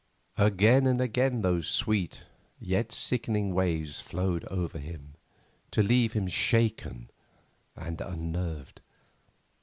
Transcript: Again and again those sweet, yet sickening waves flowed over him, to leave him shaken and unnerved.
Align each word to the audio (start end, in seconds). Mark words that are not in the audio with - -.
Again 0.39 0.87
and 0.87 0.99
again 0.99 1.43
those 1.43 1.67
sweet, 1.67 2.23
yet 2.59 2.91
sickening 2.91 3.53
waves 3.53 3.99
flowed 4.01 4.45
over 4.45 4.79
him, 4.79 5.13
to 5.69 5.83
leave 5.83 6.13
him 6.13 6.27
shaken 6.27 7.11
and 7.75 8.01
unnerved. 8.01 8.81